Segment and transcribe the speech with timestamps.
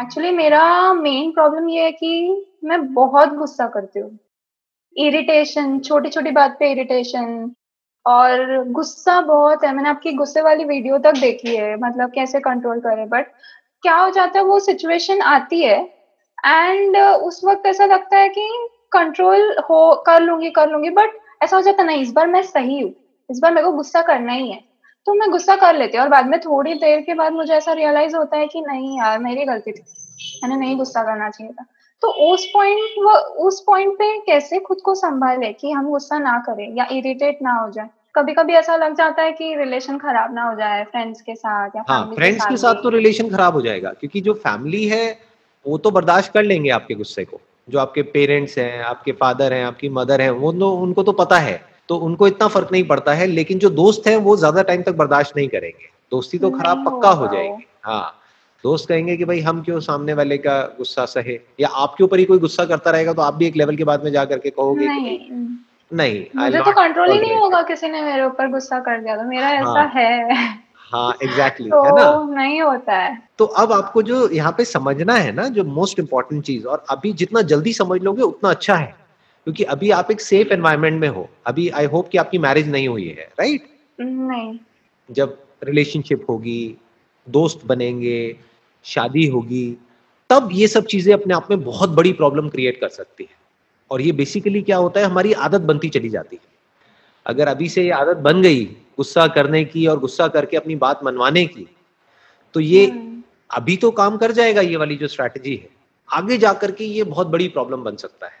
[0.00, 4.18] Actually मेरा main problem ये है कि मैं बहुत गुस्सा करती हूँ।
[4.96, 7.52] इरिटेशन छोटी छोटी बात पे इरिटेशन
[8.06, 12.80] और गुस्सा बहुत है। मैंने आपकी गुस्से वाली वीडियो तक देखी है मतलब कैसे कंट्रोल
[12.80, 13.26] करें। बट
[13.82, 15.78] क्या हो जाता है, वो सिचुएशन आती है
[16.46, 18.48] एंड उस वक्त ऐसा लगता है कि
[18.92, 22.80] कंट्रोल हो, कर लूँगी कर लूँगी। बट ऐसा हो जाता नहीं, इस बार मैं सही
[22.80, 22.92] हूँ।
[23.30, 24.69] इस बार मेरे को गुस्सा करना ही है।
[25.06, 27.72] तो मैं गुस्सा कर लेती हूँ और बाद में थोड़ी देर के बाद मुझे ऐसा
[27.72, 29.82] रियलाइज़ होता है कि नहीं यार मेरी गलती थी।
[30.42, 31.64] मैंने नहीं गुस्सा करना चाहिए था।
[32.02, 33.12] तो उस पॉइंट वो
[33.46, 37.52] उस पॉइंट पे कैसे खुद को संभाले कि हम गुस्सा ना करें या इरिटेट ना
[37.52, 37.88] हो जाए?
[38.14, 41.70] कभी कभी ऐसा लग जाता है कि रिलेशन खराब ना हो जाए फ्रेंड्स के साथ
[41.76, 44.86] या हाँ फ्रेंड्स के साथ, के साथ तो रिलेशन खराब हो जाएगा क्योंकि जो फैमिली
[44.86, 45.18] है
[45.66, 49.64] वो तो बर्दाश्त कर लेंगे आपके गुस्से को। जो आपके पेरेंट्स हैं आपके फादर हैं
[49.64, 53.12] आपकी मदर हैं वो तो उनको तो पता है। तो उनको इतना फ़र्क नहीं पड़ता
[53.12, 56.84] है लेकिन जो दोस्त हैं वो ज़्यादा टाइम तक बर्दाश्त नहीं करेंगे। दोस्ती तो खराब
[56.86, 58.16] पक्का हो जाएगी। हाँ
[58.64, 61.38] दोस्त कहेंगे कि भाई हम क्यों सामने वाले का गुस्सा सहे?
[61.60, 64.04] या आपके ऊपर ही कोई गुस्सा करता रहेगा तो आप भी एक लेवल के बाद
[64.04, 65.18] में जा करके कहोगे नहीं।
[65.92, 69.22] नहीं मुझे तो कंट्रोल ही नहीं होगा किसी ने मेरे ऊपर गुस्सा कर दिया तो
[69.22, 70.24] मेरा हाँ, ऐसा है।
[70.92, 72.42] हाँ एग्जैक्टली exactly, तो है ना?
[72.42, 76.44] नहीं होता है। तो अब आपको जो यहाँ पे समझना है ना जो मोस्ट इम्पोर्टेंट
[76.44, 78.99] चीज़ और अभी जितना जल्दी समझ लोगे उतना अच्छा है।
[79.46, 82.88] क्योंकि अभी आप एक सेफ़ एनवायरमेंट में हो। अभी आई होप कि आपकी मैरिज नहीं
[82.88, 83.68] हुई है राइट
[84.00, 84.58] नहीं।
[85.08, 86.76] जब रिलेशनशिप होगी
[87.26, 88.36] दोस्त बनेंगे
[88.84, 89.76] शादी होगी
[90.30, 93.38] तब ये सब चीज़ें अपने आप में बहुत बड़ी प्रॉब्लम क्रिएट कर सकती है।
[93.90, 96.48] और ये बेसिकली क्या होता है हमारी आदत बनती चली जाती है।
[97.26, 98.64] अगर अभी से ये आदत बन गई
[98.96, 101.66] गुस्सा करने की और गुस्सा करके अपनी बात मनवाने की
[102.54, 105.68] तो ये हम्म। अभी तो काम कर जाएगा ये वाली जो स्ट्रैटेजी है।
[106.08, 108.38] आगे जाकर के ये बहुत बड़ी प्रॉब्लम बन सकता है।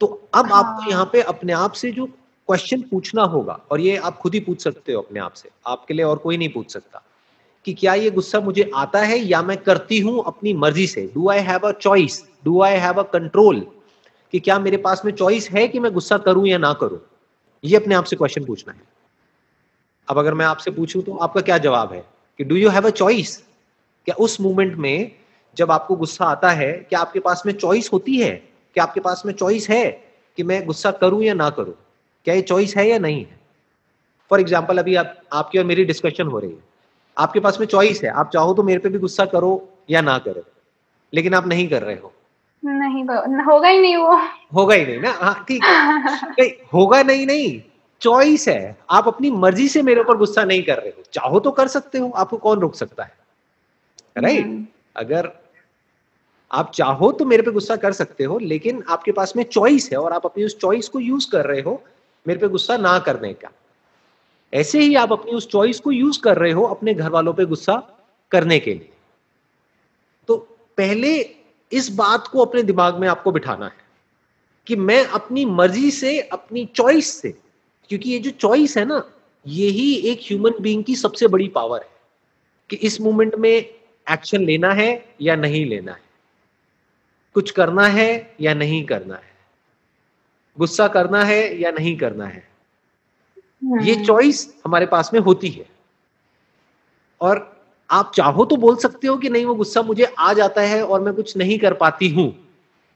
[0.00, 2.06] तो अब हाँ। आपको यहाँ पे अपने आप से जो
[2.48, 5.94] क्वेश्चन पूछना होगा और ये आप खुद ही पूछ सकते हो अपने आप से आपके
[5.94, 7.02] लिए और कोई नहीं पूछ सकता
[7.64, 11.06] कि क्या ये गुस्सा मुझे आता है या मैं करती हूँ अपनी मर्ज़ी से?
[11.14, 13.66] Do I have a choice do I have a control
[14.32, 17.00] कि क्या मेरे पास में चॉइस है कि मैं गुस्सा करूँ या ना करूँ?
[17.64, 18.82] ये अपने आप से क्वेश्चन पूछना है।
[20.08, 22.04] अब अगर मैं आपसे पूछूँ तो आपका क्या जवाब है?
[22.38, 23.36] कि do you have a choice
[24.04, 25.12] क्या उस मोमेंट में
[25.56, 28.55] जब आपको गुस्सा आता है क्या आपके पास में चॉइस होती है?
[28.76, 29.90] क्या आपके पास में चॉइस है
[30.36, 31.74] कि मैं गुस्सा करूँ या ना करूँ?
[32.24, 33.40] क्या ये चॉइस है या नहीं है?
[34.30, 36.58] फॉर एग्ज़ाम्पल अभी आप आपकी और मेरी डिस्कशन हो रही है।
[37.18, 40.18] आपके पास में चॉइस है। आप चाहो तो मेरे पे भी गुस्सा करो या ना
[40.18, 40.42] करो।
[41.14, 42.12] लेकिन आप नहीं कर रहे हो।
[42.64, 43.04] नहीं
[43.44, 44.18] होगा ही नहीं वो।
[44.54, 45.10] होगा ही नहीं ना?
[45.10, 47.62] हाँ ठीक है। होगा नहीं नहीं।
[48.00, 51.50] चॉइस है। आप अपनी मर्ज़ी से मेरे ऊपर गुस्सा नहीं कर रहे हो। चाहो तो
[51.50, 53.12] कर सकते हो। आपको कौन रोक सकता है?
[54.18, 54.52] Right right?
[54.52, 54.66] हम्म।
[54.96, 55.45] अगर
[56.50, 59.98] आप चाहो तो मेरे पे गुस्सा कर सकते हो, लेकिन आपके पास में चॉइस है
[59.98, 61.82] और आप अपनी उस चॉइस को यूज़ कर रहे हो,
[62.26, 63.50] मेरे पे गुस्सा ना करने का।
[64.52, 67.44] ऐसे ही आप अपनी उस चॉइस को यूज़ कर रहे हो अपने घर वालों पे
[67.44, 67.76] गुस्सा
[68.30, 68.90] करने के लिए।
[70.28, 70.36] तो
[70.78, 71.14] पहले
[71.72, 73.84] इस बात को अपने दिमाग में आपको बिठाना है
[74.66, 77.34] कि मैं अपनी मर्ज़ी से, अपनी चॉइस से,
[77.90, 79.02] क्योंकि ये जो चॉइस है ना
[79.46, 81.88] यही एक ह्यूमन बीइंग की सबसे बड़ी पावर है
[82.70, 86.05] कि इस मोमेंट में एक्शन लेना है या नहीं लेना है।
[87.36, 89.34] कुछ करना है या नहीं करना है?
[90.58, 92.48] गुस्सा करना है या नहीं करना है?
[93.82, 95.66] ये चॉइस हम्म। हमारे पास में होती है।
[97.20, 100.84] और आप चाहो तो बोल सकते हो कि नहीं वो गुस्सा मुझे आ जाता है
[100.86, 102.46] और मैं कुछ नहीं कर पाती हूँ।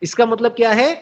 [0.03, 0.95] इसका मतलब क्या है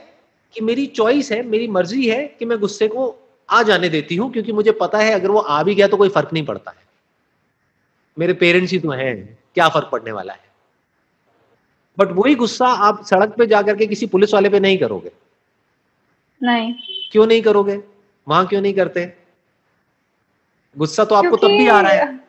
[0.55, 3.17] कि मेरी चॉइस है मेरी मर्ज़ी है कि मैं गुस्से को
[3.51, 6.09] आ जाने देती हूँ क्योंकि मुझे पता है अगर वो आ भी गया तो कोई
[6.09, 6.87] फ़र्क नहीं पड़ता है।
[8.19, 10.48] मेरे पेरेंट्स ही तो हैं क्या फ़र्क पड़ने वाला है?
[11.99, 15.11] बट वही गुस्सा आप सड़क पे जाकर के किसी पुलिस वाले पे नहीं करोगे।
[16.43, 16.75] नहीं।
[17.13, 17.83] क्यों नहीं करोगे?
[18.29, 19.13] वहाँ क्यों नहीं करते?
[20.77, 22.21] गुस्सा तो आपको तब भी आ रहा है।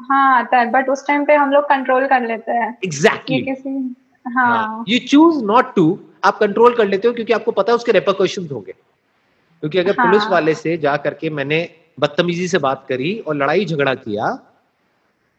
[0.00, 4.32] हाँ आता है बट उस टाइम पे हम लोग कंट्रोल कर लेते हैं। Exactly exactly.
[4.34, 7.92] हाँ। यू चूज़ नॉट टू आप कंट्रोल कर लेते हो क्योंकि आपको पता है उसके
[7.92, 10.06] रेपोकशन होंगे। क्योंकि अगर हाँ.
[10.06, 11.68] पुलिस वाले से जा करके मैंने
[12.00, 14.38] बदतमीजी से बात करी और लड़ाई झगड़ा किया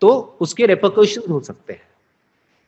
[0.01, 1.81] तो उसके रेपोकशन हो सकते हैं।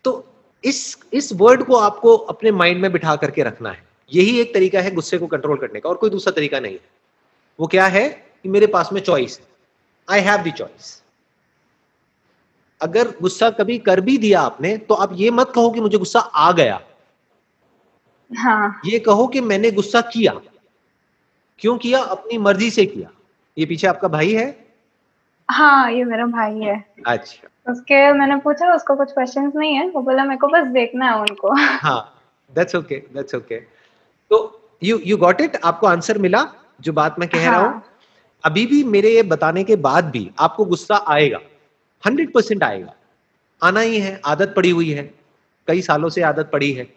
[0.03, 0.25] तो
[0.63, 4.81] इस इस वर्ड को आपको अपने माइंड में बिठा करके रखना है। यही एक तरीका
[4.81, 6.79] है गुस्से को कंट्रोल करने का और कोई दूसरा तरीका नहीं है।
[7.59, 9.45] वो क्या है कि मेरे पास में चॉइस है।
[10.07, 11.01] आई हैव द चॉइस
[12.81, 16.19] अगर गुस्सा कभी कर भी दिया आपने तो आप ये मत कहो कि मुझे गुस्सा
[16.19, 16.81] आ गया।
[18.31, 20.33] हाँ। ये कहो कि मैंने गुस्सा किया।
[21.59, 21.99] क्यों किया?
[21.99, 23.09] अपनी मर्ज़ी से किया।
[23.57, 24.47] ये पीछे आपका भाई है?
[25.49, 30.01] हाँ ये मेरा भाई है। अच्छा। उसके मैंने पूछा उसको कुछ क्वेश्चंस नहीं है। वो
[30.01, 32.01] बोला मेरे को बस देखना है उनको। हाँ
[32.53, 33.59] दैट्स ओके दैट्स ओके
[34.31, 34.39] तो
[34.83, 36.45] यू यू गॉट इट आपको आंसर मिला
[36.81, 37.51] जो बात मैं कह हाँ.
[37.51, 37.81] रहा हूँ?
[38.43, 41.39] अभी भी मेरे ये बताने के बाद भी आपको गुस्सा आएगा
[42.03, 42.93] हंड्रेड परसेंट आएगा।
[43.61, 45.03] आना ही है आदत पड़ी हुई है
[45.67, 46.87] कई सालों से आदत पड़ी है।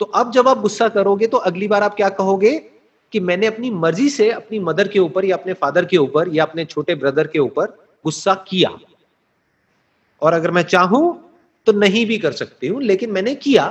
[0.00, 2.52] तो अब जब आप गुस्सा करोगे तो अगली बार आप क्या कहोगे
[3.12, 6.44] कि मैंने अपनी मर्ज़ी से अपनी मदर के ऊपर या अपने फादर के ऊपर या
[6.44, 7.66] अपने छोटे ब्रदर के ऊपर
[8.04, 8.70] गुस्सा किया।
[10.24, 11.04] और अगर मैं चाहूँ
[11.66, 13.66] तो नहीं भी कर सकती हूँ लेकिन मैंने किया।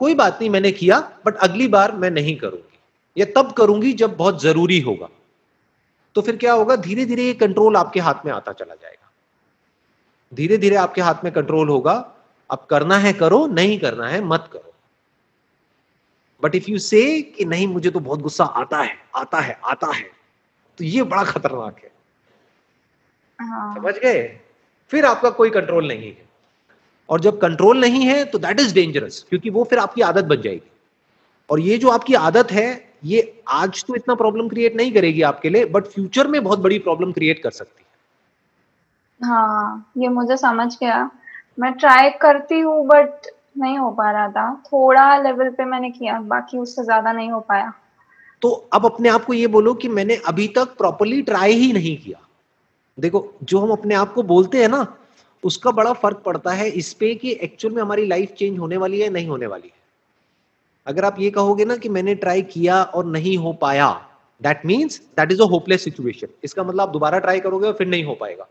[0.00, 2.78] कोई बात नहीं मैंने किया बट अगली बार मैं नहीं करूँगी।
[3.16, 5.08] या तब करूँगी जब बहुत ज़रूरी होगा।
[6.16, 6.76] तो फिर क्या होगा?
[6.76, 9.10] धीरे धीरे ये कंट्रोल आपके हाथ में आता चला जाएगा।
[10.32, 11.94] धीरे धीरे आपके हाथ में कंट्रोल होगा।
[12.50, 14.72] अब करना है करो नहीं करना है मत करो।
[16.42, 19.92] बट इफ़ यू से कि नहीं मुझे तो बहुत गुस्सा आता है आता है आता
[19.94, 20.10] है
[20.78, 21.90] तो ये बड़ा खतरनाक है।
[23.38, 24.22] हाँ। समझ गए?
[24.92, 26.30] फिर आपका कोई कंट्रोल नहीं है।
[27.08, 30.40] और जब कंट्रोल नहीं है तो दैट इज़ डेंजरस क्योंकि वो फिर आपकी आदत बन
[30.42, 30.70] जाएगी।
[31.48, 32.68] और ये जो आपकी आदत है
[33.04, 36.78] ये आज तो इतना प्रॉब्लम क्रिएट नहीं करेगी आपके लिए बट फ्यूचर में बहुत बड़ी
[36.80, 37.86] प्रॉब्लम क्रिएट कर सकती है।
[39.20, 41.10] हाँ ये मुझे समझ गया।
[41.58, 43.26] मैं ट्राई करती हूँ बट
[43.58, 47.40] नहीं हो पा रहा था। थोड़ा लेवल पे मैंने किया बाकी उससे ज़्यादा नहीं हो
[47.40, 47.72] पाया।
[48.42, 51.96] तो अब अपने आप को ये बोलो कि मैंने अभी तक प्रॉपरली ट्राई ही नहीं
[51.98, 52.21] किया।
[52.98, 54.86] देखो जो हम अपने आप को बोलते हैं ना
[55.44, 59.00] उसका बड़ा फ़र्क पड़ता है इस पे कि एक्चुअल में हमारी लाइफ चेंज होने वाली
[59.00, 59.80] है नहीं होने वाली है।
[60.86, 63.90] अगर आप ये कहोगे ना कि मैंने ट्राई किया और नहीं हो पाया
[64.40, 67.86] that means that is a hopeless situation इसका मतलब आप दोबारा ट्राई करोगे और फिर
[67.86, 68.46] नहीं हो पाएगा।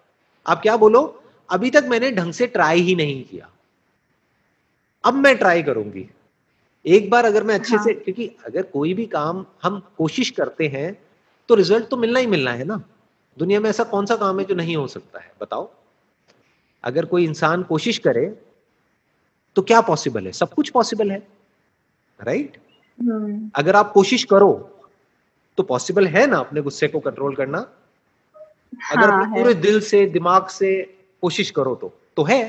[0.45, 1.01] आप क्या बोलो?
[1.49, 3.49] अभी तक मैंने ढंग से ट्राई ही नहीं किया।
[5.03, 6.09] अब मैं ट्राई करूँगी।
[6.85, 7.83] एक बार अगर मैं अच्छे हाँ.
[7.85, 10.97] से क्योंकि अगर कोई भी काम हम कोशिश करते हैं
[11.49, 12.81] तो रिज़ल्ट तो मिलना ही मिलना है ना।
[13.37, 15.31] दुनिया में ऐसा कौन सा काम है जो नहीं हो सकता है?
[15.41, 15.69] बताओ।
[16.83, 18.25] अगर कोई इंसान कोशिश करे
[19.55, 20.31] तो क्या पॉसिबल है?
[20.31, 21.17] सब कुछ पॉसिबल है
[22.19, 22.57] राइट
[22.99, 24.51] हम्म। अगर आप कोशिश करो
[25.57, 27.57] तो पॉसिबल है ना अपने गुस्से को कंट्रोल करना?
[27.57, 30.71] हाँ, अगर पूरे दिल से दिमाग से
[31.23, 32.43] कोशिश करो तो तो है।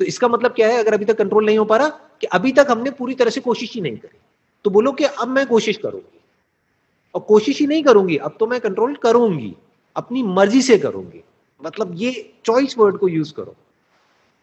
[0.00, 0.78] तो इसका मतलब क्या है?
[0.78, 1.88] अगर अभी तक कंट्रोल नहीं हो पा रहा
[2.20, 4.18] कि अभी तक हमने पूरी तरह से कोशिश ही नहीं करी
[4.64, 6.20] तो बोलो कि अब मैं कोशिश करूँगी।
[7.14, 9.54] और कोशिश ही नहीं करूँगी अब तो मैं कंट्रोल करूँगी।
[9.96, 11.24] अपनी मर्ज़ी से करूँगी।
[11.64, 13.56] मतलब ये चॉइस वर्ड को यूज़ करो।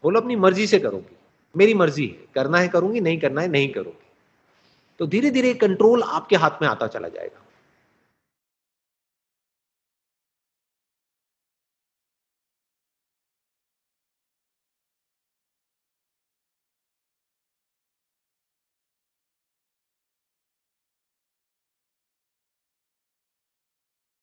[0.04, 1.16] बोलो, अपनी मर्ज़ी से करूँगी।
[1.58, 4.08] मेरी मर्ज़ी है। करना है करूँगी, नहीं करना है, नहीं करूँगी।
[5.00, 7.46] तो धीरे धीरे कंट्रोल आपके हाथ में आता चला जाएगा।